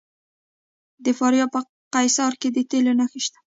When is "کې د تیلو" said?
2.41-2.91